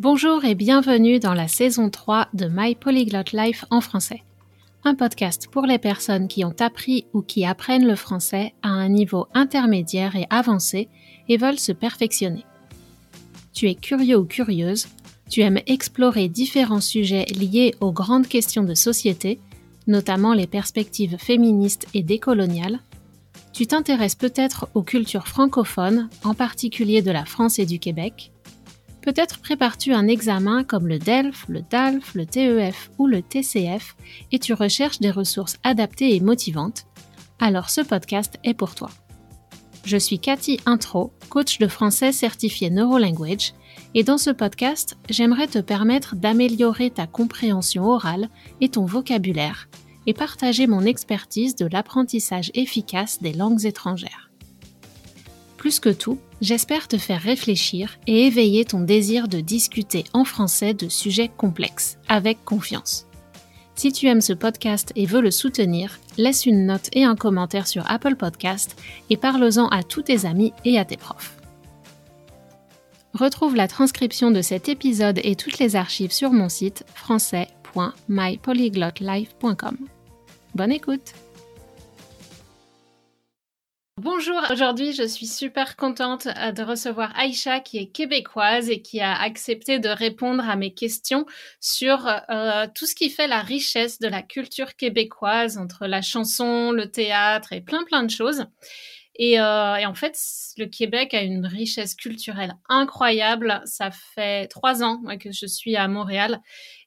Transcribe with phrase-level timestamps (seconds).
[0.00, 4.22] Bonjour et bienvenue dans la saison 3 de My Polyglot Life en français.
[4.84, 8.88] Un podcast pour les personnes qui ont appris ou qui apprennent le français à un
[8.88, 10.88] niveau intermédiaire et avancé
[11.28, 12.44] et veulent se perfectionner.
[13.52, 14.86] Tu es curieux ou curieuse,
[15.28, 19.40] tu aimes explorer différents sujets liés aux grandes questions de société,
[19.88, 22.78] notamment les perspectives féministes et décoloniales.
[23.52, 28.30] Tu t'intéresses peut-être aux cultures francophones, en particulier de la France et du Québec
[29.08, 33.96] Peut-être prépares-tu un examen comme le DELF, le DALF, le TEF ou le TCF
[34.32, 36.84] et tu recherches des ressources adaptées et motivantes.
[37.38, 38.90] Alors ce podcast est pour toi.
[39.86, 43.54] Je suis Cathy Intro, coach de français certifié Neurolanguage,
[43.94, 48.28] et dans ce podcast, j'aimerais te permettre d'améliorer ta compréhension orale
[48.60, 49.70] et ton vocabulaire,
[50.06, 54.30] et partager mon expertise de l'apprentissage efficace des langues étrangères.
[55.56, 60.74] Plus que tout, j'espère te faire réfléchir et éveiller ton désir de discuter en français
[60.74, 63.06] de sujets complexes, avec confiance.
[63.74, 67.68] Si tu aimes ce podcast et veux le soutenir, laisse une note et un commentaire
[67.68, 68.76] sur Apple Podcast
[69.08, 71.36] et parle-en à tous tes amis et à tes profs.
[73.14, 79.76] Retrouve la transcription de cet épisode et toutes les archives sur mon site français.mypolyglotlife.com.
[80.54, 81.27] Bonne écoute!
[84.00, 89.00] Bonjour, aujourd'hui je suis super contente euh, de recevoir Aïcha qui est québécoise et qui
[89.00, 91.26] a accepté de répondre à mes questions
[91.58, 96.70] sur euh, tout ce qui fait la richesse de la culture québécoise entre la chanson,
[96.70, 98.44] le théâtre et plein plein de choses.
[99.18, 100.16] Et, euh, et, en fait,
[100.56, 103.60] le Québec a une richesse culturelle incroyable.
[103.64, 106.40] Ça fait trois ans que je suis à Montréal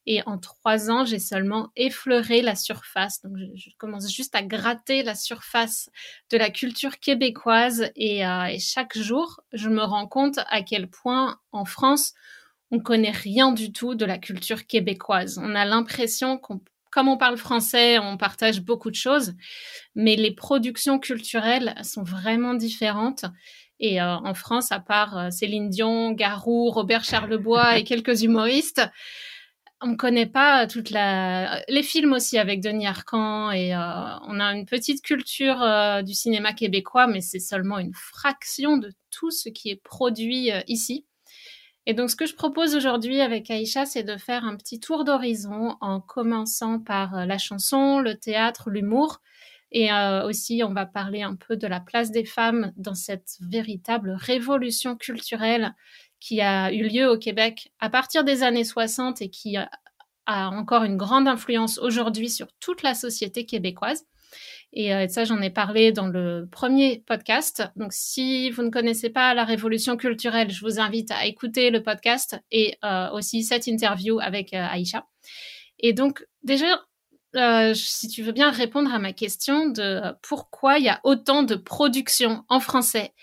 [0.08, 3.22] et en trois ans, j'ai seulement effleuré la surface.
[3.22, 5.90] Donc, je, commence juste à gratter la surface
[6.32, 7.92] de la culture québécoise.
[7.96, 12.14] Et, euh, et, chaque jour, je me rends compte à quel point en France,
[12.72, 15.38] on connaît rien du tout de la culture québécoise.
[15.44, 19.34] On a l'impression qu'on comme on parle français, on partage beaucoup de choses,
[19.95, 23.26] mais les productions culturelles sont vraiment différentes.
[23.80, 28.88] Et euh, en France, à part euh, Céline Dion, Garou, Robert Charlebois et quelques humoristes,
[29.83, 33.80] on connaît pas toute la les films aussi avec Denis Arcand et euh,
[34.27, 35.58] on a une petite culture
[36.04, 41.08] du cinéma québécois mais c'est seulement une fraction de tout ce qui est produit ici.
[41.87, 45.03] Et donc ce que je propose aujourd'hui avec Aïcha c'est de faire un petit tour
[45.03, 49.19] d'horizon en commençant par la chanson, le théâtre, l'humour
[49.71, 49.89] et
[50.25, 54.95] aussi on va parler un peu de la place des femmes dans cette véritable révolution
[54.95, 55.73] culturelle
[56.19, 59.69] qui a eu lieu au Québec à partir des années 60 et qui a,
[60.27, 64.05] encore une grande influence aujourd'hui sur toute la société québécoise.
[64.73, 67.64] Et euh, ça, j'en ai parlé dans le premier podcast.
[67.76, 71.83] Donc, si vous ne connaissez pas la révolution culturelle, je vous invite à écouter le
[71.83, 75.05] podcast et euh, aussi cette interview avec euh, Aïcha.
[75.80, 76.81] Et donc, déjà,
[77.73, 81.55] si tu veux bien répondre à ma question de pourquoi il y a autant de
[81.55, 83.14] production en français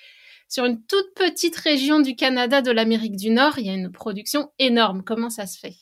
[0.48, 3.92] sur une toute petite région du Canada de l'Amérique du Nord, il y a une
[3.92, 5.02] production énorme.
[5.04, 5.76] Comment ça se fait?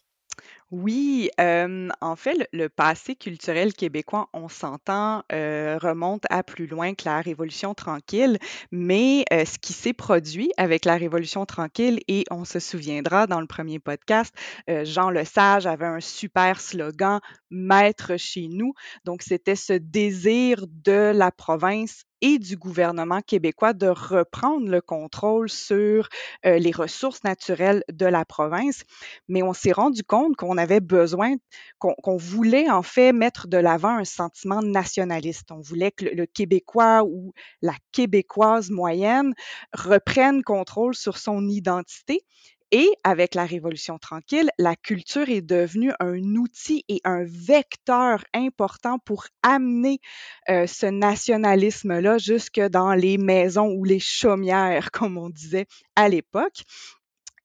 [0.73, 7.21] Oui, en fait, le passé culturel québécois, on s'entend, remonte à plus loin que la
[7.21, 8.39] Révolution tranquille,
[8.73, 13.47] mais ce qui s'est produit avec la Révolution tranquille et on se souviendra dans le
[13.47, 14.35] premier podcast,
[14.83, 18.73] Jean Lesage avait un super slogan: «Maître chez nous».
[19.05, 22.03] Donc c'était ce désir de la province
[22.35, 26.09] du gouvernement québécois de reprendre le contrôle sur
[26.45, 28.83] euh, les ressources naturelles de la province.
[29.29, 31.35] Mais on s'est rendu compte qu'on avait besoin,
[31.79, 35.53] qu'on voulait en fait mettre de l'avant un sentiment nationaliste.
[35.53, 37.33] On voulait que le Québécois ou
[37.63, 39.33] la Québécoise moyenne
[39.73, 42.25] reprenne contrôle sur son identité
[42.73, 48.99] et avec la Révolution tranquille, la culture est devenue un outil et un vecteur important
[48.99, 50.01] pour amener
[50.49, 56.63] euh, ce nationalisme-là jusque dans les maisons ou les chaumières, comme on disait à l'époque.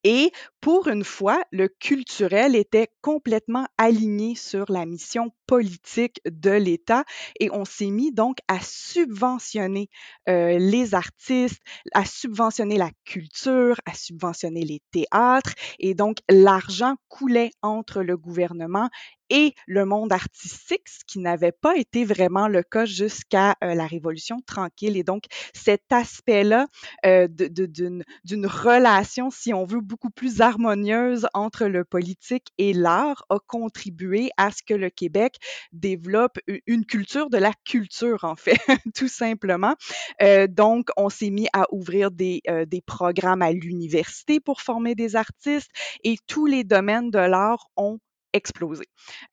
[0.04, 7.04] Et pour une fois, le culturel était complètement aligné sur la mission politique de l'État
[7.38, 9.90] et on s'est mis donc à subventionner
[10.28, 11.60] euh, les artistes,
[11.92, 18.88] à subventionner la culture, à subventionner les théâtres et donc l'argent coulait entre le gouvernement
[19.30, 23.86] et le monde artistique, ce qui n'avait pas été vraiment le cas jusqu'à euh, la
[23.86, 24.96] Révolution tranquille.
[24.96, 25.24] Et donc,
[25.54, 26.66] cet aspect-là
[27.06, 33.38] euh, d'une relation, si on veut, beaucoup plus harmonieuse entre le politique et l'art a
[33.46, 35.36] contribué à ce que le Québec
[35.72, 38.58] développe une culture de la culture, en fait,
[38.94, 39.74] tout simplement.
[40.22, 44.94] Euh, donc, on s'est mis à ouvrir des, euh, des programmes à l'université pour former
[44.94, 45.70] des artistes
[46.04, 47.98] et tous les domaines de l'art ont
[48.32, 48.84] explosé.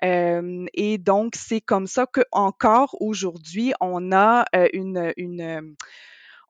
[0.04, 5.75] Euh, et donc, c'est comme ça qu'encore aujourd'hui, on a euh, une, une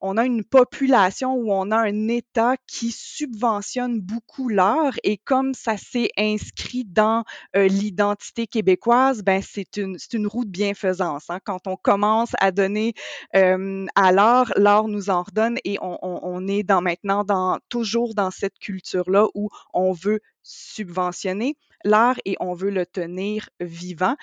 [0.01, 5.54] on a une population où on a un État qui subventionne beaucoup l'art et comme
[5.54, 7.24] ça s'est inscrit dans
[7.56, 11.30] euh, l'identité québécoise, ben c'est une c'est une roue de bienfaisance.
[11.30, 11.40] Hein.
[11.44, 12.94] Quand on commence à donner
[13.36, 17.60] euh, à l'art, l'art nous en redonne et on, on, on est dans maintenant dans
[17.68, 23.50] toujours dans cette culture là où on veut subventionner l'art et on veut le tenir
[23.60, 24.16] vivant.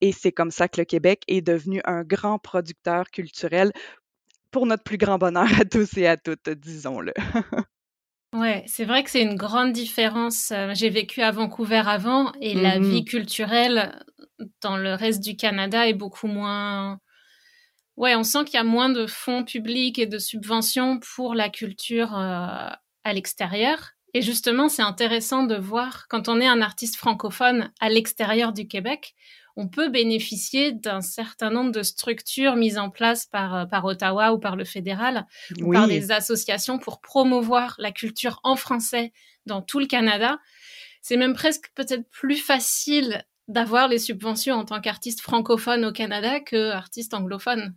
[0.00, 3.72] Et c'est comme ça que le Québec est devenu un grand producteur culturel
[4.50, 7.12] pour notre plus grand bonheur à tous et à toutes, disons-le.
[8.34, 10.52] ouais, c'est vrai que c'est une grande différence.
[10.52, 12.90] Euh, j'ai vécu à Vancouver avant et la mm-hmm.
[12.90, 14.04] vie culturelle
[14.60, 16.98] dans le reste du Canada est beaucoup moins.
[17.96, 21.48] Ouais, on sent qu'il y a moins de fonds publics et de subventions pour la
[21.48, 22.68] culture euh,
[23.04, 23.92] à l'extérieur.
[24.14, 28.68] Et justement, c'est intéressant de voir quand on est un artiste francophone à l'extérieur du
[28.68, 29.14] Québec,
[29.56, 34.32] on peut bénéficier d'un certain nombre de structures mises en place par, euh, par Ottawa
[34.32, 35.26] ou par le fédéral
[35.60, 39.12] ou par des associations pour promouvoir la culture en français
[39.46, 40.38] dans tout le Canada.
[41.02, 46.40] C'est même presque peut-être plus facile d'avoir les subventions en tant qu'artiste francophone au Canada
[46.40, 47.74] que artiste anglophone.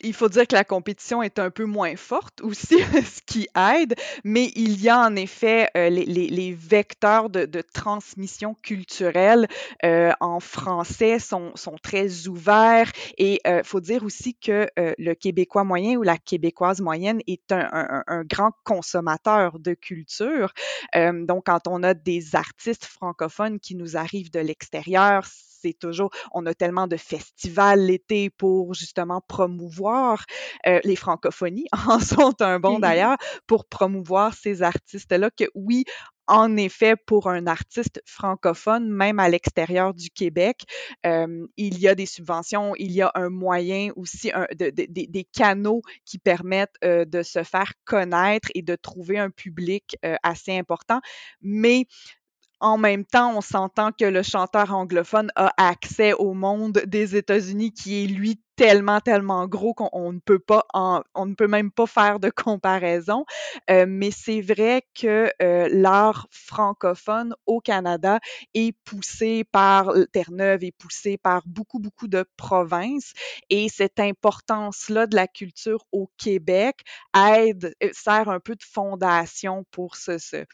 [0.00, 3.94] Il faut dire que la compétition est un peu moins forte aussi, ce qui aide,
[4.24, 9.48] mais il y a en effet euh, les, vecteurs de, transmission culturelle
[9.84, 11.52] euh, en français sont,
[11.82, 16.80] très ouverts et il euh, faut dire aussi que le Québécois moyen ou la Québécoise
[16.80, 20.52] moyenne est un, un, grand consommateur de culture.
[20.94, 25.26] Donc, quand on a des artistes francophones qui nous arrivent de l'extérieur,
[25.60, 30.24] c'est toujours, on a tellement de festivals l'été pour justement promouvoir
[30.66, 33.16] euh, les francophonies, en sont un bon d'ailleurs,
[33.46, 35.84] pour promouvoir ces artistes-là que oui,
[36.28, 40.64] en effet, pour un artiste francophone, même à l'extérieur du Québec,
[41.04, 44.86] euh, il y a des subventions, il y a un moyen aussi, un, de, de,
[44.88, 49.96] de, des canaux qui permettent euh, de se faire connaître et de trouver un public
[50.04, 51.00] euh, assez important.
[51.40, 51.86] Mais
[52.60, 57.72] en même temps, on s'entend que le chanteur anglophone a accès au monde des États-Unis
[57.72, 61.70] qui est lui tellement, tellement gros qu'on ne peut pas en, on ne peut même
[61.70, 63.24] pas faire de comparaison.
[63.70, 68.18] Euh, mais c'est vrai que euh, l'art francophone au Canada
[68.54, 73.12] est poussé par Terre-Neuve, est poussé par beaucoup, beaucoup de provinces.
[73.50, 76.80] Et cette importance-là de la culture au Québec
[77.14, 80.44] aide, euh, sert un peu de fondation pour ce, ce,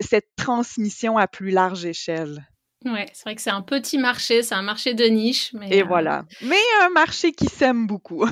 [0.00, 2.46] cette transmission à plus large échelle.
[2.84, 5.52] Ouais, c'est vrai que c'est un petit marché, c'est un marché de niche.
[5.52, 5.86] Mais Et euh...
[5.86, 6.24] voilà.
[6.42, 8.24] Mais un marché qui s'aime beaucoup.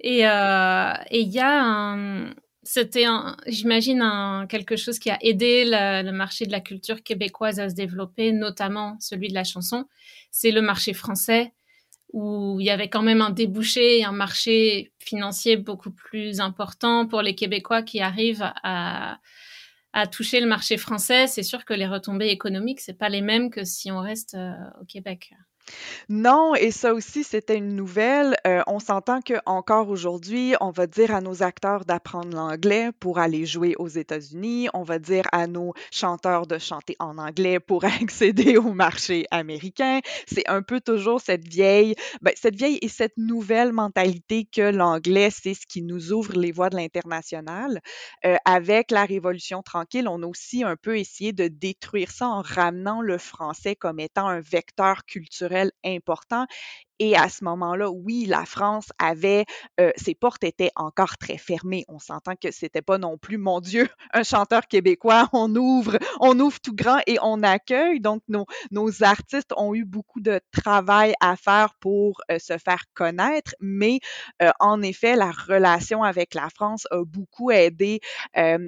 [0.00, 2.34] Et il euh, y a un.
[2.62, 3.06] C'était,
[3.46, 7.70] j'imagine, un, quelque chose qui a aidé la, le marché de la culture québécoise à
[7.70, 9.86] se développer, notamment celui de la chanson.
[10.30, 11.54] C'est le marché français,
[12.12, 17.06] où il y avait quand même un débouché et un marché financier beaucoup plus important
[17.06, 19.18] pour les Québécois qui arrivent à,
[19.98, 23.50] à toucher le marché français, c'est sûr que les retombées économiques, c'est pas les mêmes
[23.50, 25.32] que si on reste euh, au Québec.
[26.08, 28.36] Non, et ça aussi, c'était une nouvelle.
[28.46, 33.44] Euh, on s'entend qu'encore aujourd'hui, on va dire à nos acteurs d'apprendre l'anglais pour aller
[33.44, 34.68] jouer aux États-Unis.
[34.74, 40.00] On va dire à nos chanteurs de chanter en anglais pour accéder au marché américain.
[40.26, 45.30] C'est un peu toujours cette vieille, ben, cette vieille et cette nouvelle mentalité que l'anglais,
[45.30, 47.80] c'est ce qui nous ouvre les voies de l'international.
[48.24, 52.42] Euh, avec la Révolution tranquille, on a aussi un peu essayé de détruire ça en
[52.42, 56.46] ramenant le français comme étant un vecteur culturel important
[57.00, 59.44] et à ce moment-là, oui, la France avait,
[59.78, 61.84] euh, ses portes étaient encore très fermées.
[61.88, 66.38] On s'entend que c'était pas non plus, mon Dieu, un chanteur québécois, on ouvre, on
[66.40, 68.00] ouvre tout grand et on accueille.
[68.00, 72.82] Donc, nos, nos artistes ont eu beaucoup de travail à faire pour euh, se faire
[72.94, 74.00] connaître, mais
[74.42, 78.00] euh, en effet, la relation avec la France a beaucoup aidé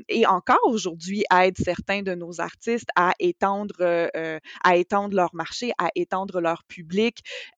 [0.08, 4.10] et encore aujourd'hui aide certains de nos artistes à étendre,
[4.64, 6.79] à étendre leur marché, à étendre leur public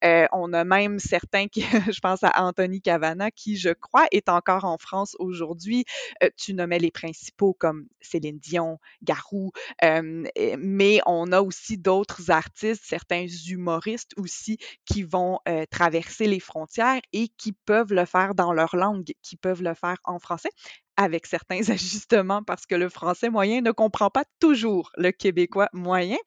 [0.03, 4.65] Euh, on a même certains je pense à Anthony Cavana, qui, je crois, est encore
[4.65, 5.85] en France aujourd'hui.
[6.23, 9.51] Euh, tu nommais les principaux comme Céline Dion, Garou,
[9.83, 10.23] euh,
[10.57, 15.39] mais on a aussi d'autres artistes, certains humoristes aussi, qui vont
[15.69, 19.97] traverser les frontières et qui peuvent le faire dans leur langue, qui peuvent le faire
[20.03, 20.49] en français
[20.97, 26.17] avec certains ajustements parce que le français moyen ne comprend pas toujours le québécois moyen.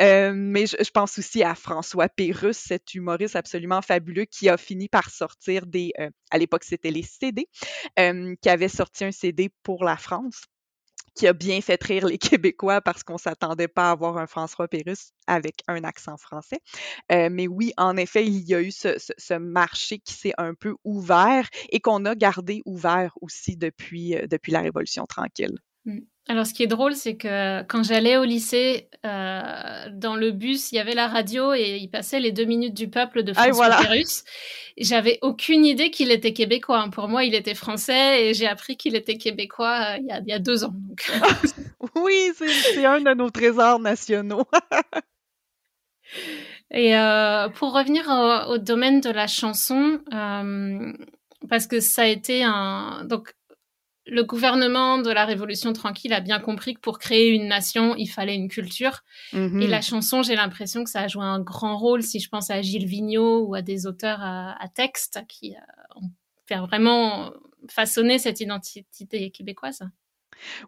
[0.00, 4.88] Euh, mais je, pense aussi à François Pérusse, cet humoriste absolument fabuleux qui a fini
[4.88, 7.48] par sortir des, euh, à l'époque c'était les CD,
[7.98, 10.42] euh, qui avait sorti un CD pour la France
[11.14, 14.68] qui a bien fait rire les Québécois parce qu'on s'attendait pas à avoir un François
[14.68, 16.60] Pérusse avec un accent français.
[17.12, 20.54] Euh, mais oui, en effet, il y a eu ce, ce, marché qui s'est un
[20.54, 25.58] peu ouvert et qu'on a gardé ouvert aussi depuis, euh, depuis la Révolution tranquille.
[25.84, 26.00] Mmh.
[26.30, 29.40] Alors, ce qui est drôle, c'est que quand j'allais au lycée, euh,
[29.92, 32.88] dans le bus, il y avait la radio et il passait les deux minutes du
[32.88, 34.02] peuple de François ah, voilà.
[34.78, 36.88] J'avais aucune idée qu'il était québécois.
[36.92, 40.20] Pour moi, il était français et j'ai appris qu'il était québécois euh, il, y a,
[40.20, 40.72] il, y a, deux ans.
[41.96, 44.44] oui, c'est un de nos trésors nationaux.
[46.70, 49.98] et euh, pour revenir au, au, domaine de la chanson,
[51.48, 53.04] parce que ça a été un...
[53.04, 53.34] Donc,
[54.10, 58.08] le gouvernement de la Révolution tranquille a bien compris que pour créer une nation, il
[58.08, 59.02] fallait une culture.
[59.32, 59.66] Et mm-hmm.
[59.68, 62.60] la chanson, j'ai l'impression que ça a joué un grand rôle si je pense à
[62.60, 65.58] Gilles Vigneault ou à des auteurs à, texte qui euh,
[65.96, 66.10] ont
[66.46, 67.32] fait vraiment
[67.68, 69.82] façonner cette identité québécoise.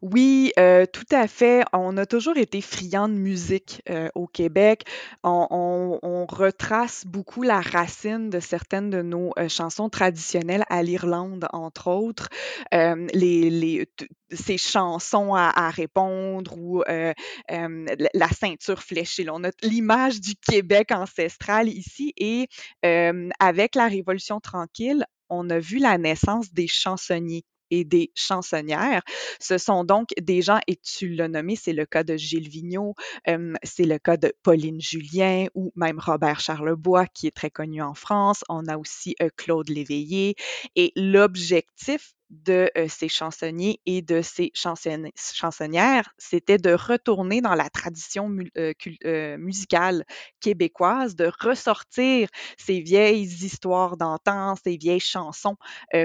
[0.01, 1.65] Oui, euh, tout à fait.
[1.73, 4.85] On a toujours été friands de musique euh, au Québec.
[5.25, 5.99] On,
[6.29, 12.29] retrace beaucoup la racine de certaines de nos euh, chansons traditionnelles à l'Irlande, entre autres.
[14.33, 19.27] ces chansons à, répondre ou la ceinture fléchée.
[19.29, 22.49] on a l'image du Québec ancestral ici et
[23.39, 29.03] avec la Révolution tranquille, on a vu la naissance des chansonniers et des chansonnières.
[29.41, 32.95] Ce sont donc des gens, et tu l'as nommé, c'est le cas de Gilles Vigneault,
[33.65, 37.95] c'est le cas de Pauline Julien ou même Robert Charlebois qui est très connu en
[37.95, 38.45] France.
[38.49, 40.37] On a aussi Claude Léveillé.
[40.77, 48.29] Et l'objectif de ces chansonniers et de ces chansonnières, c'était de retourner dans la tradition
[49.39, 50.05] musicale
[50.41, 55.57] québécoise, de ressortir ces vieilles histoires d'antan, ces vieilles chansons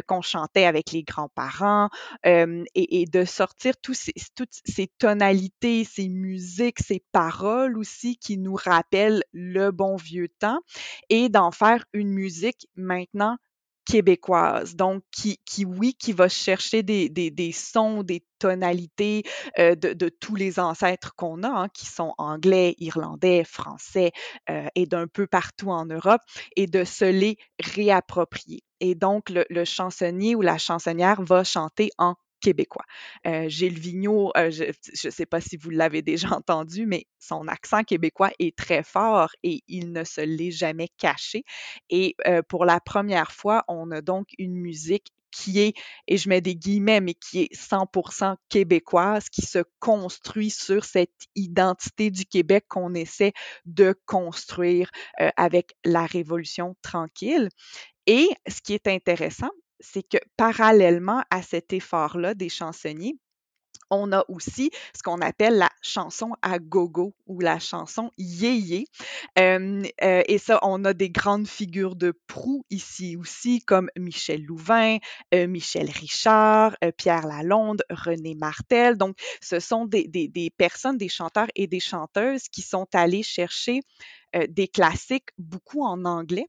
[0.08, 1.90] qu'on chantait avec les grands-parents
[2.26, 9.24] et, de sortir ces, toutes ces tonalités, ces musiques, ces paroles aussi qui nous rappellent
[9.32, 10.60] le bon vieux temps
[11.10, 13.38] et d'en faire une musique maintenant
[13.88, 14.76] québécoise.
[14.76, 19.24] Donc, qui, qui oui, qui va chercher des, des, des sons, des tonalités
[19.60, 24.12] euh, de, tous les ancêtres qu'on a, hein, qui sont anglais, irlandais, français
[24.50, 26.22] euh, et d'un peu partout en Europe,
[26.56, 28.64] et de se les réapproprier.
[28.80, 32.86] Et donc, le, le chansonnier ou la chansonnière va chanter en québécois.
[33.26, 34.66] Euh, Gilles Vigneault, euh, je
[35.08, 39.32] ne sais pas si vous l'avez déjà entendu, mais son accent québécois est très fort
[39.44, 41.44] et il ne se l'est jamais caché.
[41.90, 45.74] Et euh, pour la première fois, on a donc une musique qui est,
[46.08, 51.12] et je mets des guillemets, mais qui est 100% québécoise, qui se construit sur cette
[51.36, 53.34] identité du Québec qu'on essaie
[53.66, 54.90] de construire
[55.36, 57.50] avec la Révolution tranquille.
[58.08, 63.18] Et ce qui est intéressant, c'est que parallèlement à cet effort-là des chansonniers,
[63.90, 68.86] on a aussi ce qu'on appelle la chanson à gogo ou la chanson yéyé.
[69.40, 74.98] Euh, et ça, on a des grandes figures de proue ici aussi, comme Michel Louvain,
[75.34, 78.98] euh, Michel Richard, euh, Pierre Lalonde, René Martel.
[78.98, 83.24] Donc, ce sont des, des, des, personnes, des chanteurs et des chanteuses qui sont allés
[83.24, 83.82] chercher
[84.50, 86.48] des classiques beaucoup en anglais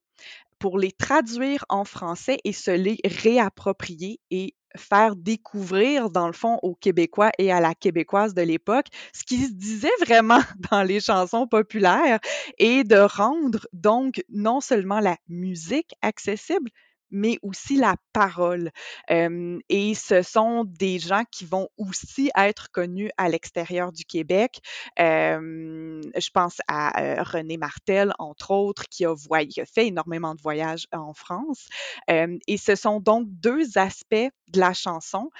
[0.58, 6.58] pour les traduire en français et se les réapproprier et faire découvrir, dans le fond,
[6.62, 11.00] aux Québécois et à la Québécoise de l'époque ce qui se disait vraiment dans les
[11.00, 12.20] chansons populaires
[12.58, 16.70] et de rendre donc non seulement la musique accessible,
[17.10, 18.70] mais aussi la parole.
[19.08, 24.60] et ce sont des gens qui vont aussi être connus à l'extérieur du Québec.
[24.98, 29.14] je pense à René Martel, entre autres, qui a,
[29.46, 31.68] qui a, fait énormément de voyages en France.
[32.08, 34.14] et ce sont donc deux aspects
[34.48, 35.30] de la chanson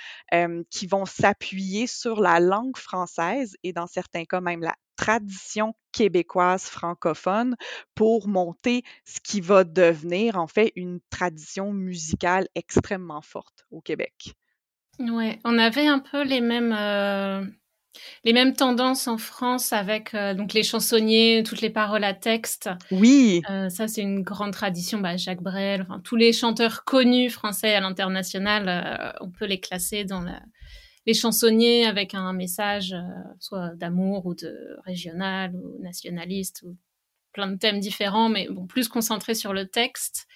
[0.71, 6.63] qui vont s'appuyer sur la langue française et dans certains cas même la tradition québécoise
[6.63, 7.57] francophone
[7.97, 14.35] pour monter ce qui va devenir en fait une tradition musicale extrêmement forte au Québec.
[15.01, 17.45] Ouais, on avait un peu les mêmes, euh,
[18.23, 22.71] Les mêmes tendances en France avec euh, donc les chansonniers, toutes les paroles à texte.
[22.93, 23.43] Oui.
[23.51, 25.01] Euh, ça, c'est une grande tradition.
[25.01, 30.05] Bah, Jacques Brel, enfin, tous les chanteurs connus français à l'international, on peut les classer
[30.05, 30.41] dans la...
[31.09, 32.95] les chansonniers avec un message
[33.41, 36.77] soit d'amour ou de régional ou nationaliste ou
[37.33, 40.27] plein de thèmes différents, mais bon, plus concentrés sur le texte.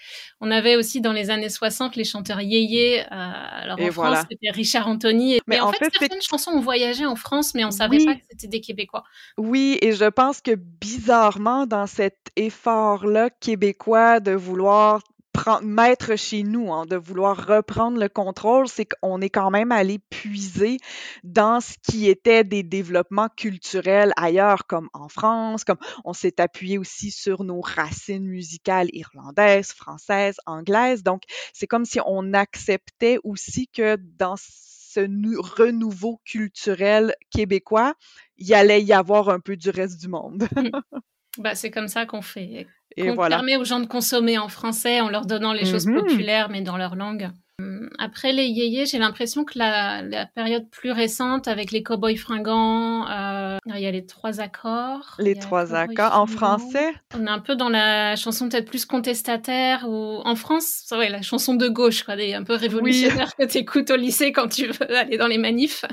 [0.40, 3.00] On avait aussi dans les années 60 les chanteurs yéyé.
[3.00, 5.40] Euh, alors en France, c'était Richard Anthony.
[5.46, 8.46] Mais, en, fait, certaines chansons ont voyagé en France, mais on savait pas que c'était
[8.46, 9.04] des Québécois.
[9.36, 15.02] Oui, et je pense que bizarrement, dans cet effort-là québécois de vouloir
[15.62, 19.98] mettre chez nous, hein, de vouloir reprendre le contrôle, c'est qu'on est quand même allé
[19.98, 20.78] puiser
[21.24, 26.78] dans ce qui était des développements culturels ailleurs, comme en France, comme on s'est appuyé
[26.78, 31.02] aussi sur nos racines musicales irlandaises, françaises, anglaises.
[31.02, 31.22] Donc,
[31.52, 35.00] c'est comme si on acceptait aussi que dans ce
[35.60, 37.94] renouveau culturel québécois,
[38.36, 40.46] il allait y avoir un peu du reste du monde.
[41.38, 42.66] Bah, c'est comme ça qu'on fait.
[42.96, 45.94] Et on permet aux gens de consommer en français en leur donnant les choses mmh
[45.94, 47.30] populaires, mais dans leur langue.
[47.60, 53.06] Hum, après les yéyés, j'ai l'impression que la, période plus récente, avec les cowboys fringants,
[53.08, 55.16] euh, il y a les trois accords.
[55.18, 56.92] Les trois accords en français?
[57.14, 61.54] On est un peu dans la chanson peut-être plus contestataire, ou en France, la chanson
[61.54, 64.96] de gauche, quoi, des un peu révolutionnaire que tu écoutes au lycée quand tu veux
[64.96, 65.84] aller dans les manifs.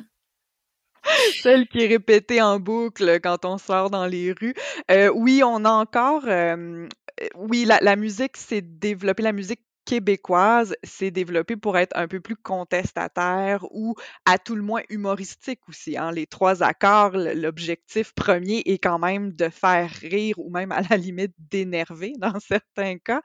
[1.42, 4.56] Celle qui est répétée en boucle quand on sort dans les rues.
[4.92, 6.24] Euh, oui, on a encore.
[6.28, 6.88] Euh,
[7.36, 12.36] oui, la, musique s'est développée, la musique québécoise s'est développée pour être un peu plus
[12.36, 15.98] contestataire ou à tout le moins humoristique aussi.
[15.98, 16.12] Hein.
[16.12, 20.96] Les trois accords, l'objectif premier est quand même de faire rire ou même à la
[20.96, 23.22] limite d'énerver dans certains cas.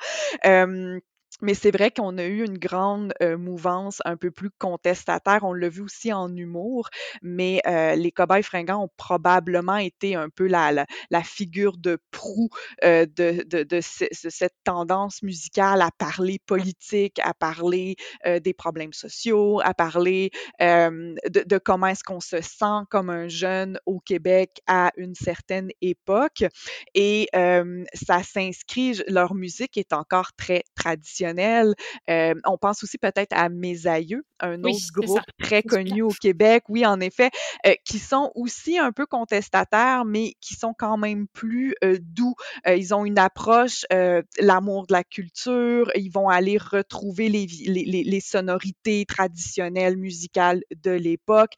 [0.46, 0.98] Euh,
[1.44, 5.44] mais c'est vrai qu'on a eu une grande mouvance un peu plus contestataire.
[5.44, 6.88] On l'a vu aussi en humour,
[7.22, 7.60] mais
[7.96, 10.86] les cobayes fringants ont probablement été un peu la,
[11.22, 12.48] figure de proue
[12.82, 13.06] de,
[13.44, 21.58] de, cette tendance musicale à parler politique, à parler des problèmes sociaux, à parler de,
[21.58, 26.44] comment est-ce qu'on se sent comme un jeune au Québec à une certaine époque.
[26.94, 27.28] Et
[27.92, 31.33] ça s'inscrit, leur musique est encore très traditionnelle
[32.10, 36.64] euh, on pense aussi peut-être à Mes Aïeux, un autre groupe très connu au Québec,
[36.68, 37.30] oui, en effet,
[37.66, 42.34] euh, qui sont aussi un peu contestataires, mais qui sont quand même plus euh, doux.
[42.66, 43.84] ils ont une approche,
[44.38, 51.52] l'amour de la culture, ils vont aller retrouver les, les, sonorités traditionnelles musicales de l'époque,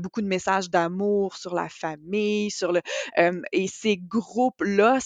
[0.00, 2.80] beaucoup de messages d'amour sur la famille, sur le...
[3.52, 4.98] et ces groupes-là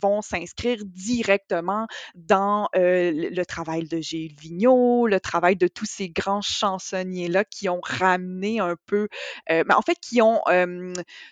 [0.00, 6.42] vont s'inscrire directement dans le travail de Gilles Vigneault, le travail de tous ces grands
[6.42, 9.08] chansonniers-là qui ont ramené un peu,
[9.48, 10.40] mais ben, en fait, qui ont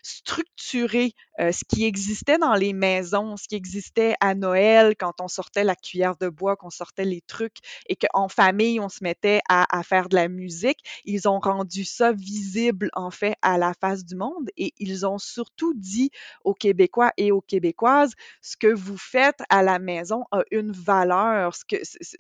[0.02, 5.64] structuré ce qui existait dans les maisons, ce qui existait à Noël quand on sortait
[5.64, 7.58] la cuillère de bois, qu'on sortait les trucs
[7.88, 10.78] et qu'en famille, on se mettait à, à faire de la musique.
[11.04, 15.18] Ils ont rendu ça visible, en fait, à la face du monde et ils ont
[15.18, 16.10] surtout dit
[16.44, 21.52] aux Québécois et aux Québécoises, ce que vous faites à la maison a une valeur,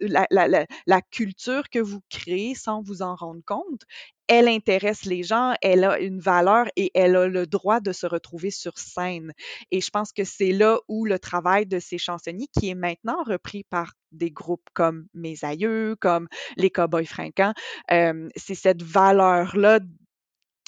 [0.00, 3.82] la, culture que vous créez sans vous en rendre compte,
[4.28, 8.06] elle intéresse les gens, elle a une valeur et elle a le droit de se
[8.06, 9.32] retrouver sur scène.
[9.72, 13.24] Et je pense que c'est là où le travail de ces chansonniers, qui est maintenant
[13.24, 17.54] repris par des groupes comme Mes Aïeux, comme les Cowboys Fringants,
[17.90, 19.80] euh, c'est cette valeur-là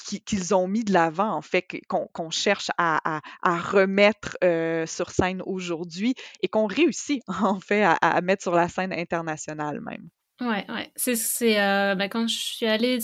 [0.03, 6.15] qu'ils ont mis de l'avant, en fait, qu'on cherche à, remettre euh, sur scène aujourd'hui
[6.41, 10.09] et qu'on réussit, en fait, à, mettre sur la scène internationale même.
[10.41, 10.91] Ouais, ouais.
[10.95, 12.99] C'est euh, bah, quand je suis allée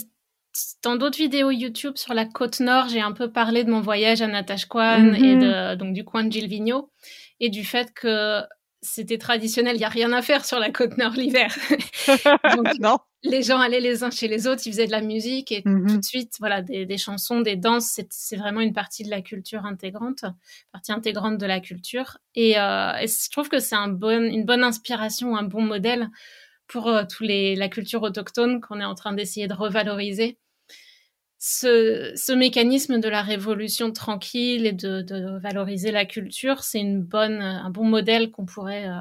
[0.82, 4.20] dans d'autres vidéos YouTube sur la côte nord, j'ai un peu parlé de mon voyage
[4.20, 5.38] à Natashquan et mm-hmm.
[5.38, 6.90] de, donc du coin de Gilles Vigneault
[7.38, 8.42] et du fait que
[8.82, 11.54] c'était traditionnel, il n'y a rien à faire sur la côte nord l'hiver.
[12.80, 12.98] non.
[13.22, 15.86] Les gens allaient les uns chez les autres, ils faisaient de la musique et mm-hmm.
[15.88, 19.66] tout de suite, voilà, des, chansons, des danses, c'est vraiment une partie de la culture
[19.66, 20.24] intégrante,
[20.72, 22.16] partie intégrante de la culture.
[22.34, 26.08] Et, euh, je trouve que c'est un bon, une bonne inspiration, un bon modèle
[26.66, 30.38] pour euh, tous les, la culture autochtone qu'on est en train d'essayer de revaloriser
[31.42, 37.70] ce, mécanisme de la révolution tranquille et de, valoriser la culture, c'est une bonne, un
[37.70, 38.86] bon modèle qu'on pourrait.
[38.86, 39.00] Euh,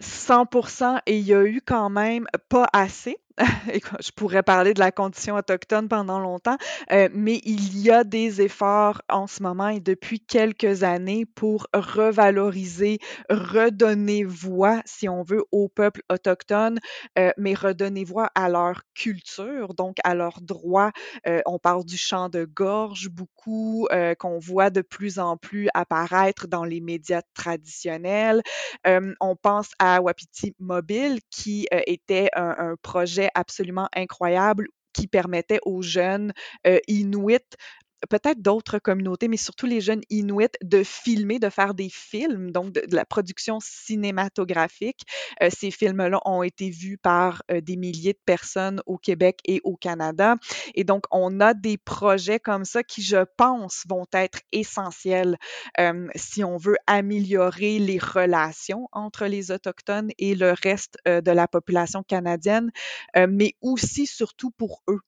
[0.00, 3.18] 100 et il y a eu quand même pas assez
[4.00, 6.56] je pourrais parler de la condition autochtone pendant longtemps,
[6.92, 11.66] euh, mais il y a des efforts en ce moment et depuis quelques années pour
[11.72, 12.98] revaloriser,
[13.30, 16.78] redonner voix, si on veut, au peuple autochtone,
[17.18, 20.90] euh, mais redonner voix à leur culture, donc à leurs droits.
[21.26, 23.86] Euh, on parle du chant de gorge beaucoup,
[24.18, 28.42] qu'on voit de plus en plus apparaître dans les médias traditionnels.
[28.84, 35.82] on pense à Wapiti Mobile, qui était un, un projet absolument incroyable qui permettait aux
[35.82, 36.32] jeunes
[36.66, 37.56] euh, Inuits
[38.08, 42.72] peut-être d'autres communautés, mais surtout les jeunes Inuits, de filmer, de faire des films, donc
[42.72, 45.02] de, la production cinématographique.
[45.42, 49.60] Euh, ces films-là ont été vus par euh, des milliers de personnes au Québec et
[49.64, 50.36] au Canada.
[50.74, 55.36] Et donc, on a des projets comme ça qui, je pense, vont être essentiels
[55.78, 61.48] euh, si on veut améliorer les relations entre les Autochtones et le reste de la
[61.48, 62.70] population canadienne,
[63.16, 65.00] mais aussi, surtout pour eux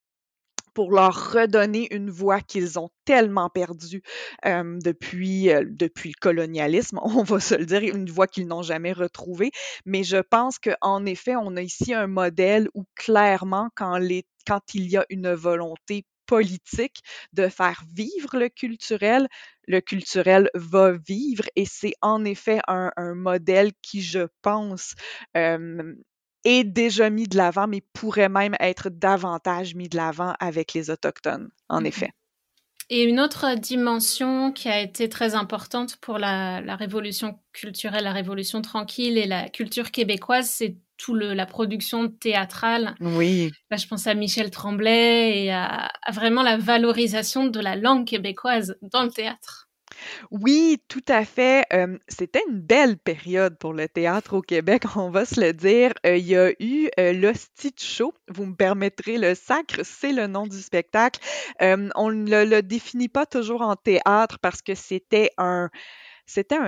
[0.75, 4.03] pour leur redonner une voix qu'ils ont tellement perdue
[4.45, 9.51] depuis, depuis le colonialisme, on va se le dire, une voix qu'ils n'ont jamais retrouvée.
[9.85, 14.75] Mais je pense qu'en effet, on a ici un modèle où clairement, quand, les, quand
[14.75, 17.03] il y a une volonté politique
[17.33, 19.27] de faire vivre le culturel,
[19.67, 24.95] le culturel va vivre et c'est en effet un, un, modèle qui, je pense,
[26.45, 30.91] est déjà mis de l'avant, mais pourrait même être davantage mis de l'avant avec les
[30.91, 32.11] Autochtones, en mmh effet.
[32.93, 38.63] Et une autre dimension qui a été très importante pour la, révolution culturelle, la révolution
[38.63, 42.97] tranquille et la culture québécoise, c'est tout le, la production théâtrale.
[43.01, 43.53] Oui.
[43.71, 48.77] Là, je pense à Michel Tremblay et à vraiment la valorisation de la langue québécoise
[48.83, 49.70] dans le théâtre.
[50.31, 51.65] Oui, tout à fait.
[52.09, 55.93] c'était une belle période pour le théâtre au Québec, on va se le dire.
[56.05, 58.13] il y a eu l'Hostie Show.
[58.29, 61.21] Vous me permettrez, le sacre, c'est le nom du spectacle.
[61.61, 65.71] on ne le, définit pas toujours en théâtre parce que c'était un,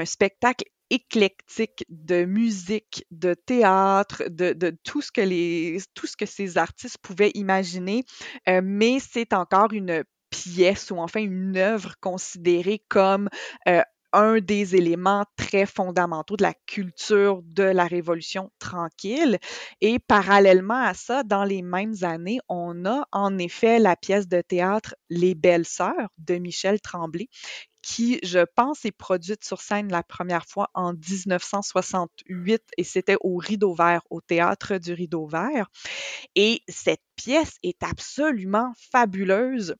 [0.05, 8.05] spectacle éclectique de musique, de théâtre, de, tout ce que ces artistes pouvaient imaginer,
[8.47, 13.29] mais c'est encore une pièce ou enfin une œuvre considérée comme
[13.69, 19.39] euh, un des éléments très fondamentaux de la culture de la Révolution tranquille.
[19.81, 24.41] Et parallèlement à ça, dans les mêmes années, on a en effet la pièce de
[24.41, 27.29] théâtre Les Belles Sœurs de Michel Tremblay,
[27.83, 33.37] qui, je pense, est produite sur scène la première fois en 1968 et c'était au
[33.37, 35.69] Rideau Vert, au théâtre du Rideau Vert.
[36.37, 39.75] Et cette pièce est absolument fabuleuse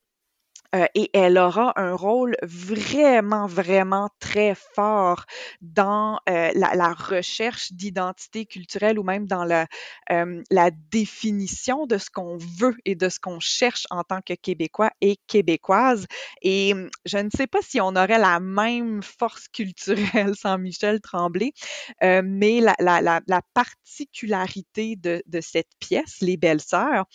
[0.75, 5.25] euh, et elle aura un rôle vraiment, vraiment très fort
[5.61, 9.67] dans euh, la, recherche d'identité culturelle ou même dans la,
[10.11, 14.33] euh, la définition de ce qu'on veut et de ce qu'on cherche en tant que
[14.33, 16.07] Québécois et Québécoises.
[16.41, 21.01] Et hum, je ne sais pas si on aurait la même force culturelle sans Michel
[21.01, 21.51] Tremblay,
[22.01, 27.05] mais la, la, la, particularité de, cette pièce, Les Belles Sœurs,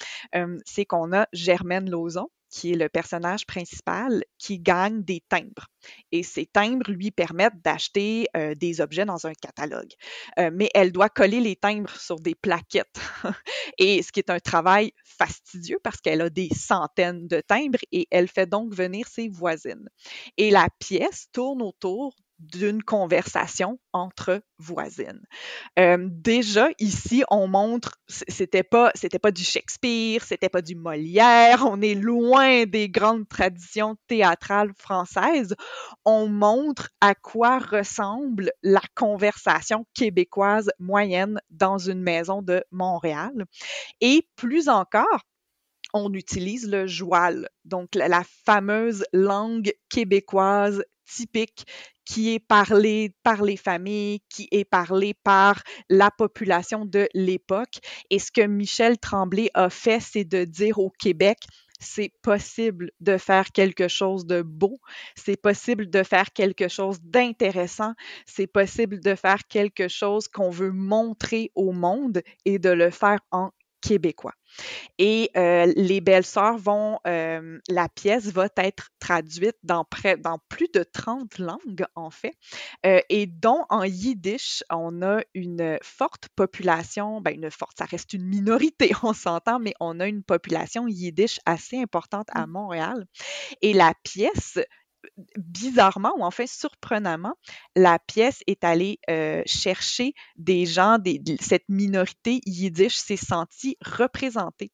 [0.64, 5.68] c'est qu'on a Germaine Lauzon, qui est le personnage principal, qui gagne des timbres.
[6.12, 9.92] Et ces timbres lui permettent d'acheter euh, des objets dans un catalogue.
[10.38, 13.00] Euh, mais elle doit coller les timbres sur des plaquettes.
[13.78, 18.06] et ce qui est un travail fastidieux parce qu'elle a des centaines de timbres et
[18.11, 19.88] elle fait donc venir ses voisines.
[20.37, 25.22] Et la pièce tourne autour d'une conversation entre voisines.
[25.79, 31.64] Euh, déjà ici, on montre, c'était pas, c'était pas du Shakespeare, c'était pas du Molière,
[31.66, 35.55] on est loin des grandes traditions théâtrales françaises.
[36.05, 43.44] On montre à quoi ressemble la conversation québécoise moyenne dans une maison de Montréal.
[44.01, 45.24] Et plus encore,
[45.94, 51.66] on utilise le joual, donc la fameuse langue québécoise typique
[52.04, 57.80] qui est parlé par les familles, qui est parlé par la population de l'époque.
[58.10, 61.38] Et ce que Michel Tremblay a fait, c'est de dire au Québec,
[61.80, 64.80] c'est possible de faire quelque chose de beau,
[65.14, 67.92] c'est possible de faire quelque chose d'intéressant,
[68.26, 73.20] c'est possible de faire quelque chose qu'on veut montrer au monde et de le faire
[73.30, 74.34] en québécois.
[74.98, 80.68] Et euh, les belles-sœurs vont, euh, la pièce va être traduite dans, près, dans plus
[80.72, 82.34] de 30 langues, en fait,
[82.86, 88.12] euh, et dont en yiddish, on a une forte population, ben une forte, ça reste
[88.12, 92.50] une minorité, on s'entend, mais on a une population yiddish assez importante à mmh.
[92.50, 93.06] Montréal.
[93.62, 94.58] Et la pièce
[95.37, 97.34] bizarrement ou enfin surprenamment,
[97.76, 104.72] la pièce est allée euh, chercher des gens, des, cette minorité yiddish s'est sentie représentée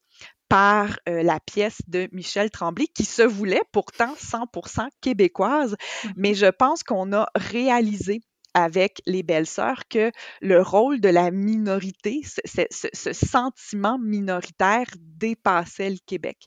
[0.49, 6.33] par euh, la pièce de Michel Tremblay, qui se voulait pourtant 100% québécoise, mmh mais
[6.33, 8.21] je pense qu'on a réalisé
[8.53, 10.11] avec les belles-sœurs que
[10.41, 16.37] le rôle de la minorité, ce, sentiment minoritaire dépassait le Québec.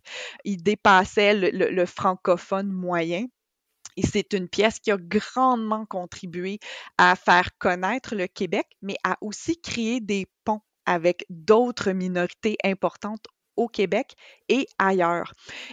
[0.45, 3.27] Il dépassait le francophone moyen
[3.99, 6.61] et c'est une pièce qui a grandement contribué
[6.99, 13.27] à faire connaître le Québec, mais à aussi créer des ponts avec d'autres minorités importantes
[13.57, 14.15] au Québec
[14.49, 15.33] et ailleurs.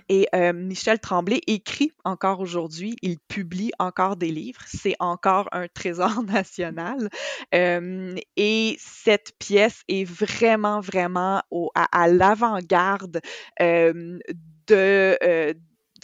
[0.09, 5.67] Et euh, Michel Tremblay écrit encore aujourd'hui, il publie encore des livres, c'est encore un
[5.67, 7.09] trésor national.
[7.53, 11.43] Euh, et cette pièce est vraiment, vraiment
[11.75, 13.21] à, l'avant-garde
[13.61, 14.17] euh,
[14.65, 15.55] de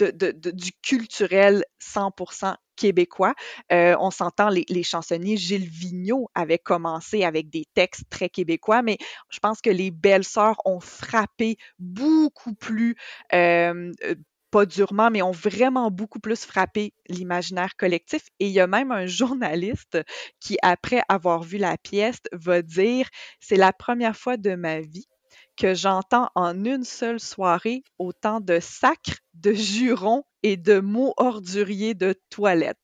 [0.02, 3.36] du culturel 100% québécois.
[3.72, 8.98] Euh, on s'entend, les, chansonniers Gilles Vigneault avaient commencé avec des textes très québécois, mais
[9.30, 12.96] je pense que les belles sœurs ont frappé beaucoup plus,
[13.34, 14.16] euh, euh,
[14.50, 18.24] pas durement, mais ont vraiment beaucoup plus frappé l'imaginaire collectif.
[18.40, 20.00] Et il y a même un journaliste
[20.40, 23.08] qui, après avoir vu la pièce, va dire,
[23.40, 25.08] c'est la première fois de ma vie
[25.62, 31.94] que j'entends en une seule soirée autant de sacres, de jurons et de mots orduriers
[31.94, 32.84] de toilette.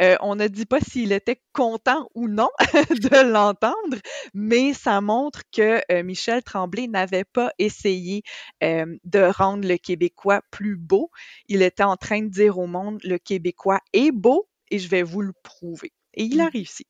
[0.00, 2.48] Euh, on ne dit pas s'il était content ou non
[2.90, 3.96] de l'entendre,
[4.34, 8.22] mais ça montre que euh, Michel Tremblay n'avait pas essayé
[8.62, 11.10] euh, de rendre le Québécois plus beau.
[11.48, 15.02] Il était en train de dire au monde, le Québécois est beau et je vais
[15.02, 15.92] vous le prouver.
[16.14, 16.50] Et il a mmh.
[16.52, 16.86] réussi.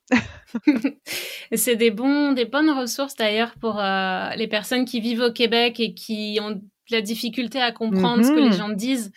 [1.55, 5.79] c'est des, bons, des bonnes ressources d'ailleurs pour euh, les personnes qui vivent au Québec
[5.81, 9.13] et qui ont de la difficulté à comprendre ce que les mmh gens disent.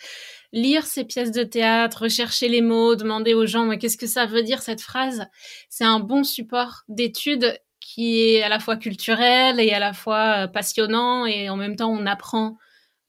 [0.52, 4.42] Lire ces pièces de théâtre, rechercher les mots, demander aux gens qu'est-ce que ça veut
[4.42, 5.26] dire cette phrase?
[5.68, 10.44] C'est un bon support d'étude qui est à la fois culturel et à la fois
[10.44, 12.56] euh, passionnant et en même temps on apprend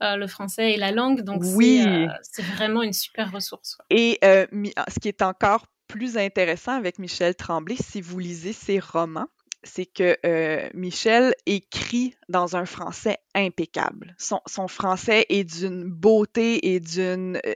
[0.03, 1.21] euh, le français et la langue.
[1.21, 1.86] Donc oui.
[2.23, 3.77] c'est vraiment une super ressource.
[3.91, 9.28] Et ce qui est encore plus intéressant avec Michel Tremblay, si vous lisez ses romans,
[9.63, 14.15] c'est que euh, Michel écrit dans un français impeccable.
[14.17, 17.39] Son, son français est d'une beauté et d'une...
[17.45, 17.54] Euh,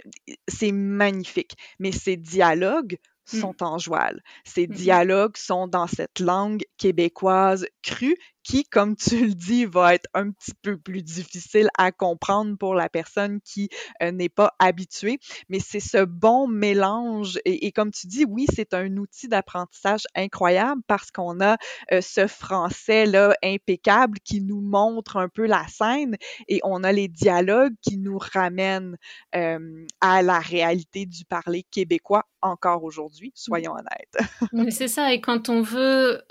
[0.47, 1.55] c'est magnifique.
[1.79, 2.97] Mais ses dialogues
[3.33, 3.39] Mmh.
[3.39, 4.21] sont en joual.
[4.43, 9.93] Ces mmh dialogues sont dans cette langue québécoise crue qui, comme tu le dis, va
[9.93, 13.69] être un petit peu plus difficile à comprendre pour la personne qui
[14.01, 15.19] euh, n'est pas habituée.
[15.49, 20.81] Mais c'est ce bon mélange et, comme tu dis, oui, c'est un outil d'apprentissage incroyable
[20.87, 21.57] parce qu'on a
[21.91, 26.15] euh, ce français-là impeccable qui nous montre un peu la scène
[26.47, 28.97] et on a les dialogues qui nous ramènent
[29.35, 33.31] euh, à la réalité du parler québécois encore aujourd'hui, mmh.
[33.35, 34.71] soyons honnêtes.
[34.71, 36.21] c'est ça, et quand on veut...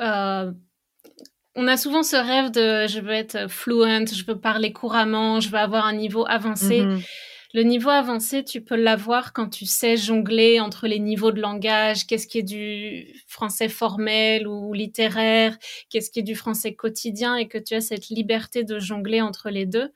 [1.56, 5.48] On a souvent ce rêve de je veux être fluent, je veux parler couramment, je
[5.48, 6.82] veux avoir un niveau avancé.
[6.82, 7.00] Mmh
[7.52, 12.06] Le niveau avancé, tu peux l'avoir quand tu sais jongler entre les niveaux de langage,
[12.06, 15.58] qu'est-ce qui est du français formel ou littéraire,
[15.88, 17.34] qu'est-ce qui est du français quotidien?
[17.34, 19.90] Et que tu as cette liberté de jongler entre les deux.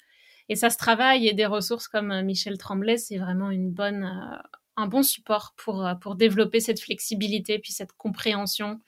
[0.49, 4.05] Et ça se travaille et des ressources comme euh, Michel Tremblay, c'est vraiment une bonne,
[4.05, 4.37] euh,
[4.77, 8.81] un bon support pour, euh, pour développer cette flexibilité, puis cette compréhension.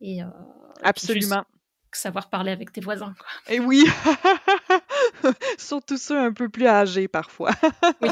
[0.00, 0.26] Et, euh,
[0.82, 1.44] Absolument.
[1.96, 3.14] Savoir parler avec tes voisins.
[3.48, 3.84] Et oui,
[5.58, 7.52] surtout ceux un peu plus âgés parfois.
[8.02, 8.10] oui.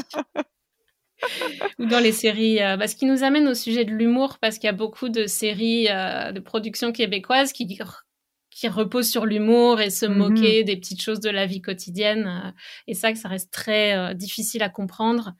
[1.78, 4.56] Ou dans les séries, euh, bah, ce qui nous amène au sujet de l'humour, parce
[4.56, 7.78] qu'il y a beaucoup de séries de production québécoise qui,
[8.50, 10.14] qui reposent sur l'humour et se mm-hmm.
[10.14, 12.54] moquer des petites choses de la vie quotidienne.
[12.86, 15.34] et ça, ça reste très difficile à comprendre,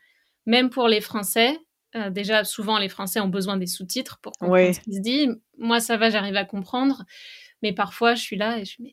[0.44, 1.56] même pour les Français.
[1.96, 5.28] Euh, déjà, souvent, les Français ont besoin des sous-titres pour comprendre ce qui se dit.
[5.58, 7.04] Moi, ça va, j'arrive à comprendre.
[7.62, 8.88] Mais parfois, je suis là et je me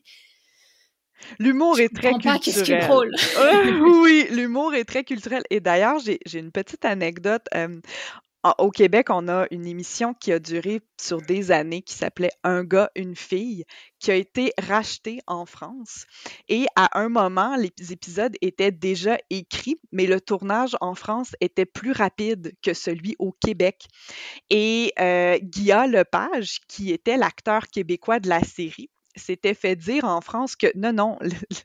[1.38, 2.40] L'humour est très culturel.
[2.40, 3.12] Qu'est-ce qui est drôle
[4.02, 5.42] Oui, l'humour est très culturel.
[5.50, 7.44] Et d'ailleurs, j'ai une petite anecdote.
[7.54, 7.80] Euh,
[8.58, 12.64] au Québec, on a une émission qui a duré sur des années qui s'appelait Un
[12.64, 13.64] gars, une fille,
[13.98, 16.06] qui a été rachetée en France.
[16.48, 21.66] Et à un moment, les épisodes étaient déjà écrits, mais le tournage en France était
[21.66, 23.86] plus rapide que celui au Québec.
[24.50, 30.20] Et euh, Guillaume Lepage, qui était l'acteur québécois de la série, s'était fait dire en
[30.20, 31.18] France que non, non,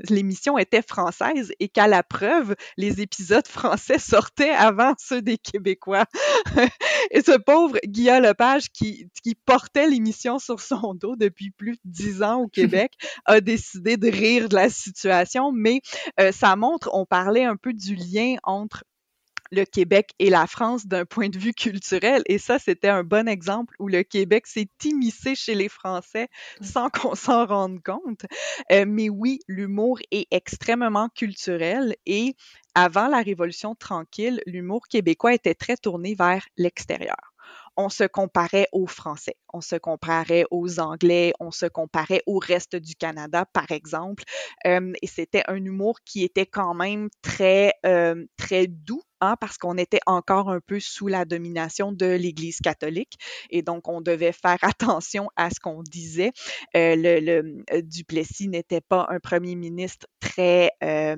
[0.09, 6.05] l'émission était française et qu'à la preuve, les épisodes français sortaient avant ceux des Québécois.
[7.11, 11.79] et ce pauvre Guillaume Lepage qui, qui portait l'émission sur son dos depuis plus de
[11.85, 12.93] dix ans au Québec
[13.25, 15.81] a décidé de rire de la situation, mais
[16.19, 18.83] euh, ça montre, on parlait un peu du lien entre
[19.51, 22.23] le Québec et la France d'un point de vue culturel.
[22.27, 26.27] Et ça, c'était un bon exemple où le Québec s'est immiscé chez les Français
[26.61, 28.25] sans qu'on s'en rende compte.
[28.71, 32.35] Euh, mais oui, l'humour est extrêmement culturel et
[32.75, 37.33] avant la Révolution tranquille, l'humour québécois était très tourné vers l'extérieur
[37.77, 42.75] on se comparait aux Français, on se comparait aux Anglais, on se comparait au reste
[42.75, 44.23] du Canada, par exemple.
[44.65, 49.01] Euh, et c'était un humour qui était quand même très, euh, très doux
[49.39, 53.17] Parce qu'on était encore un peu sous la domination de l'Église catholique
[53.49, 56.31] et donc on devait faire attention à ce qu'on disait.
[56.75, 61.15] Euh, le, euh, Duplessis n'était pas un premier ministre très euh,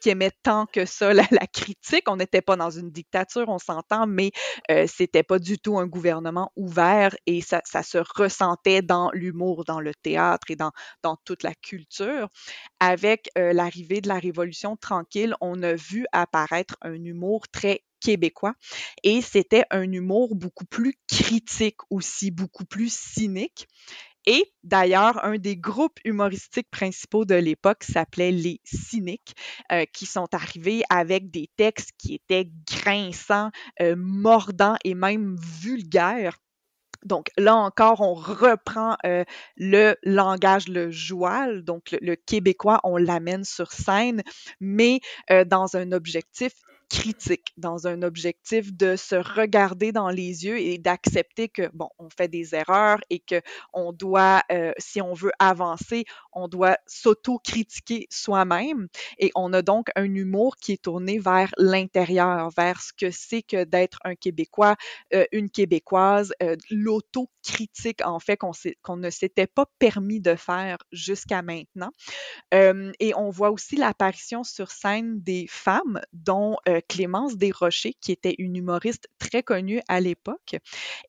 [0.00, 2.08] qui, aimait tant que ça la, critique.
[2.08, 4.30] On n'était pas dans une dictature, on s'entend, mais
[4.70, 9.80] euh, c'était pas du tout un gouvernement ouvert et ça, se ressentait dans l'humour, dans
[9.80, 10.70] le théâtre et dans,
[11.02, 12.28] dans toute la culture.
[12.78, 18.54] Avec l'arrivée de la Révolution tranquille, on a vu apparaître un humour très québécois
[19.04, 23.68] et c'était un humour beaucoup plus critique aussi, beaucoup plus cynique.
[24.26, 29.34] Et d'ailleurs, un des groupes humoristiques principaux de l'époque s'appelait les cyniques,
[29.72, 36.38] euh, qui sont arrivés avec des textes qui étaient grinçants, euh, mordants et même vulgaires.
[37.04, 39.24] Donc là encore, on reprend euh,
[39.56, 44.22] le langage, le joual, donc le, québécois, on l'amène sur scène,
[44.60, 45.00] mais
[45.46, 46.52] dans un objectif
[46.92, 52.10] critique, dans un objectif de se regarder dans les yeux et d'accepter que, bon, on
[52.10, 53.40] fait des erreurs et que
[53.72, 58.88] on doit, euh, si on veut avancer, on doit s'auto-critiquer soi-même.
[59.18, 63.42] Et on a donc un humour qui est tourné vers l'intérieur, vers ce que c'est
[63.42, 64.76] que d'être un Québécois,
[65.14, 71.40] euh, une Québécoise, euh, l'auto-critique, en fait, qu'on ne s'était pas permis de faire jusqu'à
[71.40, 71.90] maintenant.
[72.52, 76.56] et on voit aussi l'apparition sur scène des femmes, dont
[76.88, 80.56] Clémence Desrochers, qui était une humoriste très connue à l'époque.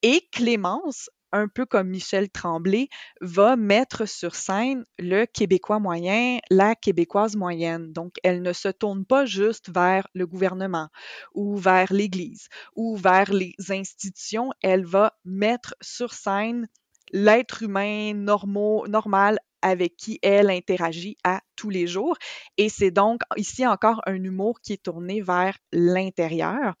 [0.02, 2.88] Et Clémence, un peu comme Michel Tremblay,
[3.20, 7.92] va mettre sur scène le Québécois moyen, la Québécoise moyenne.
[7.92, 10.88] Donc, elle ne se tourne pas juste vers le gouvernement
[11.34, 14.50] ou vers l'Église ou vers les institutions.
[14.62, 16.68] Elle va mettre sur scène
[17.12, 22.16] l'être humain normaux, normal avec qui elle interagit à tous les jours.
[22.58, 26.74] Et c'est donc ici encore un humour qui est tourné vers l'intérieur.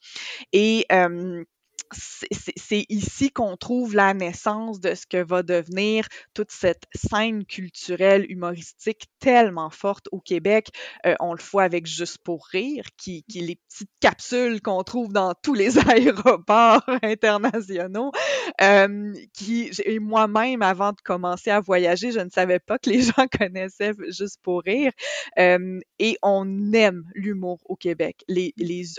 [0.52, 0.86] Et
[1.92, 8.26] c'est ici qu'on trouve la naissance de ce que va devenir toute cette scène culturelle,
[8.30, 10.68] humoristique tellement forte au Québec.
[11.06, 14.82] Euh, on le voit avec Juste pour rire, qui, qui est les petites capsules qu'on
[14.82, 18.10] trouve dans tous les aéroports internationaux.
[18.60, 19.12] Euh,
[19.84, 23.92] et moi-même, avant de commencer à voyager, je ne savais pas que les gens connaissaient
[24.08, 24.92] Juste pour rire.
[25.38, 28.24] Euh, et on aime l'humour au Québec.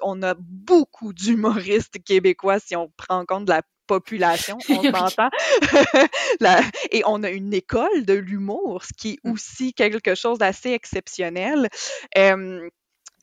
[0.01, 5.29] On a beaucoup d'humoristes québécois on prend en compte la population, on s'entend.
[6.91, 9.31] et on a une école de l'humour, ce qui est mmh.
[9.31, 11.69] aussi quelque chose d'assez exceptionnel.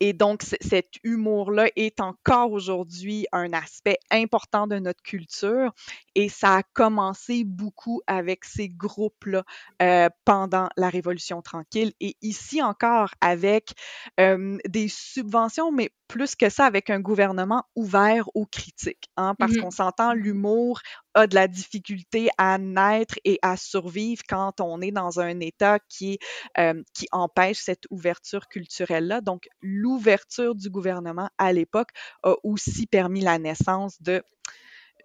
[0.02, 5.72] Et donc, cet humour-là est encore aujourd'hui un aspect important de notre culture
[6.14, 9.44] et ça a commencé beaucoup avec ces groupes-là
[9.81, 13.72] euh, pendant la Révolution tranquille et ici encore avec
[14.20, 19.53] euh, des subventions, mais plus que ça avec un gouvernement ouvert aux critiques, hein, parce
[19.53, 20.81] mmh qu'on s'entend, l'humour
[21.14, 25.79] a de la difficulté à naître et à survivre quand on est dans un état
[25.88, 26.18] qui,
[26.59, 29.22] euh, qui empêche cette ouverture culturelle-là.
[29.22, 31.90] Donc, l'ouverture du gouvernement à l'époque
[32.22, 34.22] a aussi permis la naissance de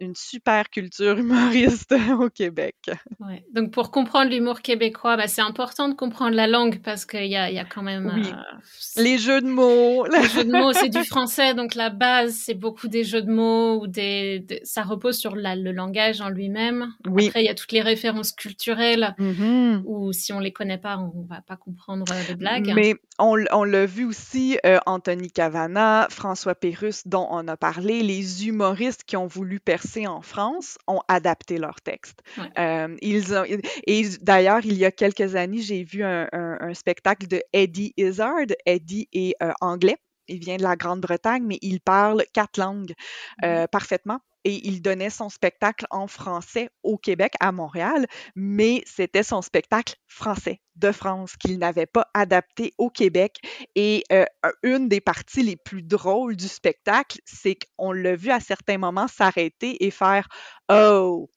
[0.00, 2.76] une super culture humoriste au Québec.
[3.20, 3.44] Ouais.
[3.52, 7.36] Donc pour comprendre l'humour québécois, bah, c'est important de comprendre la langue parce qu'il y
[7.36, 8.12] a, y a quand même...
[8.14, 8.28] Oui.
[8.28, 10.06] Euh, les jeux de mots.
[10.18, 13.30] Les jeux de mots, c'est du français, donc la base, c'est beaucoup des jeux de
[13.30, 14.44] mots ou des...
[14.64, 16.92] ça repose sur la, le langage en lui-même.
[17.06, 17.28] Oui.
[17.28, 19.82] Après, il y a toutes les références culturelles mm-hmm.
[19.84, 22.72] ou si on les connaît pas, on va pas comprendre euh, les blagues.
[22.74, 28.02] Mais on, on l'a vu aussi, euh, Anthony Cavana, François Pérusse, dont on a parlé,
[28.02, 32.22] les humoristes qui ont voulu percer en France ont adapté leur texte.
[32.58, 33.44] Euh, ils ont,
[33.86, 36.28] et d'ailleurs, il y a quelques années, j'ai vu un,
[36.74, 38.46] spectacle de Eddie Izzard.
[38.66, 39.96] Eddie est euh, anglais.
[40.28, 42.92] Il vient de la Grande-Bretagne, mais il parle quatre langues
[43.42, 43.68] euh, mm-hmm.
[43.68, 49.42] parfaitement et il donnait son spectacle en français au Québec, à Montréal, mais c'était son
[49.42, 53.38] spectacle français de France qu'il n'avait pas adapté au Québec.
[53.74, 54.24] Et euh,
[54.62, 59.08] une des parties les plus drôles du spectacle, c'est qu'on l'a vu à certains moments
[59.08, 60.28] s'arrêter et faire
[60.70, 61.28] Oh,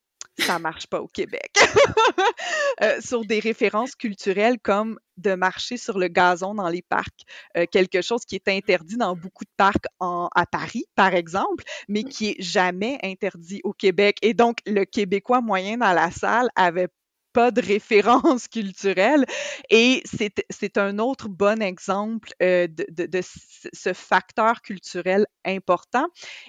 [0.42, 1.52] ça marche pas au Québec.
[2.82, 7.26] Euh, sur des références culturelles comme de marcher sur le gazon dans les parcs,
[7.56, 11.64] euh, quelque chose qui est interdit dans beaucoup de parcs en, à Paris, par exemple,
[11.88, 14.18] mais qui est jamais interdit au Québec.
[14.24, 16.88] Et donc, le Québécois moyen dans la salle avait
[17.34, 19.26] pas de référence culturelle.
[19.70, 26.08] Et c'est un autre bon exemple euh, de, de, de, ce facteur culturel important.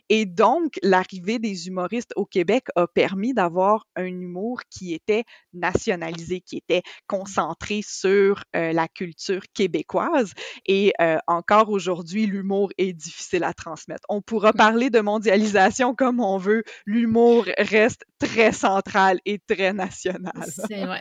[0.08, 6.40] Et donc, l'arrivée des humoristes au Québec a permis d'avoir un humour qui était nationalisé,
[6.40, 10.32] qui était concentré sur euh, la culture québécoise.
[10.66, 14.04] Et euh, encore aujourd'hui, l'humour est difficile à transmettre.
[14.08, 14.56] On pourra mmh.
[14.56, 16.64] parler de mondialisation comme on veut.
[16.86, 20.32] L'humour reste très central et très national.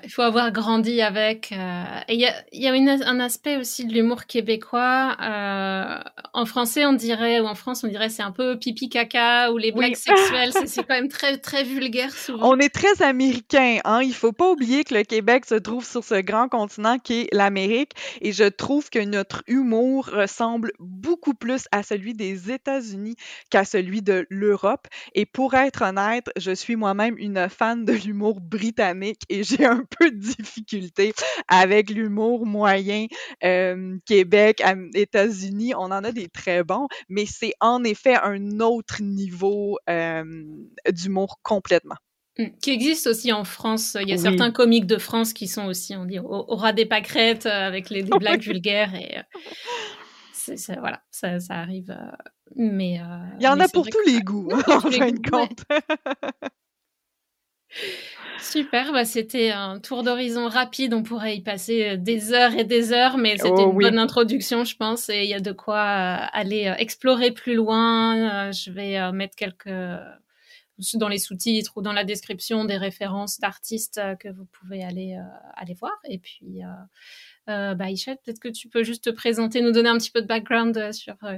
[0.03, 1.51] Il faut avoir grandi avec.
[1.51, 5.15] Euh, et il y a, y a une, un aspect aussi de l'humour québécois.
[5.21, 5.99] Euh,
[6.33, 9.57] en français, on dirait, ou en France, on dirait c'est un peu pipi caca ou
[9.57, 10.51] les blagues sexuelles.
[10.65, 12.49] C'est quand même très très vulgaire souvent.
[12.51, 13.79] On est très américain.
[13.83, 14.01] Hein?
[14.03, 17.27] Il faut pas oublier que le Québec se trouve sur ce grand continent qui est
[17.33, 17.91] l'Amérique.
[18.21, 23.15] Et je trouve que notre humour ressemble beaucoup plus à celui des États-Unis
[23.49, 24.87] qu'à celui de l'Europe.
[25.13, 29.83] Et pour être honnête, je suis moi-même une fan de l'humour britannique et j'ai un
[29.99, 31.13] peu de difficulté
[31.47, 33.07] avec l'humour moyen
[33.43, 35.73] euh, Québec, États-Unis.
[35.75, 40.23] On en a des très bons, mais c'est en effet un autre niveau euh,
[40.91, 41.95] d'humour complètement.
[42.37, 43.97] Mmh, qui existe aussi en France.
[43.99, 46.85] Il y a certains comiques de France qui sont aussi, on dit, au, ras des
[46.85, 49.17] pâquerettes euh, avec les, blagues vulgaires et
[50.33, 51.95] c'est, voilà, ça, ça arrive.
[52.55, 52.99] mais
[53.39, 55.63] il y en a pour tous les goûts, en fin de compte.
[58.41, 60.93] Super, bah c'était un tour d'horizon rapide.
[60.93, 63.99] On pourrait y passer euh, des heures et des heures, mais c'était oh une bonne
[63.99, 68.51] introduction, je pense, et il y a de quoi euh, aller euh, explorer plus loin.
[68.51, 69.69] Je vais mettre quelques
[70.95, 75.17] dans les sous-titres ou dans la description des références d'artistes que vous pouvez aller
[75.55, 75.97] aller voir.
[76.05, 76.63] Et puis
[77.49, 80.27] euh, bah, peut-être que tu peux juste te présenter, nous donner un petit peu de
[80.27, 81.37] background euh, sur euh,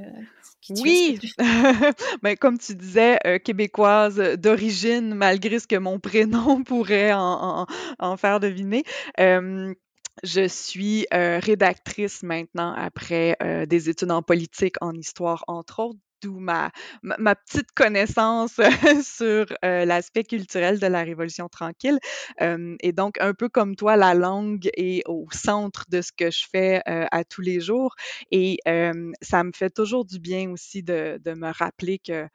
[0.62, 1.20] qui tu Oui,
[2.22, 7.66] ben, comme tu disais, euh, québécoise d'origine, malgré ce que mon prénom pourrait en,
[8.00, 8.84] en, faire deviner.
[9.18, 13.38] je suis rédactrice maintenant après
[13.68, 16.72] des études en politique, en histoire, entre autres d'où ma,
[17.04, 18.60] ma, petite connaissance
[19.04, 22.00] sur euh, l'aspect culturel de la Révolution tranquille.
[22.40, 26.46] et donc, un peu comme toi, la langue est au centre de ce que je
[26.50, 27.96] fais euh, à tous les jours.
[28.32, 28.58] Et
[29.22, 32.28] ça me fait toujours du bien aussi de, de me rappeler que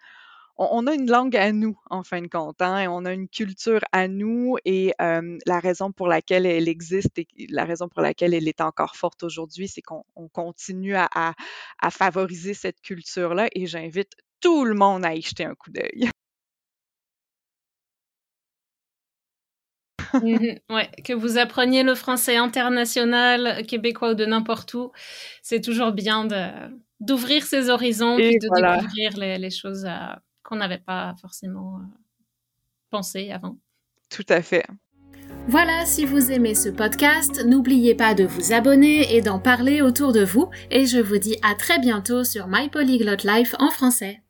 [0.59, 3.29] on, a une langue à nous, en fin de compte, hein, et on a une
[3.29, 8.35] culture à nous, et la raison pour laquelle elle existe et la raison pour laquelle
[8.35, 14.13] elle est encore forte aujourd'hui, c'est qu'on continue à, à, favoriser cette culture-là, et j'invite
[14.41, 16.11] tout le monde à y jeter un coup d'œil.
[20.15, 24.91] Mmh ouais, que vous appreniez le français international, québécois ou de n'importe où,
[25.43, 26.27] c'est toujours bien
[26.99, 31.83] d'ouvrir ses horizons et de découvrir les, les choses à, qu'on n'avait pas forcément euh,
[32.89, 33.59] pensé avant.
[34.09, 34.65] Tout à fait.
[35.47, 40.13] Voilà, si vous aimez ce podcast, n'oubliez pas de vous abonner et d'en parler autour
[40.13, 44.23] de vous, et je vous dis à très bientôt sur My Polyglot Life en français.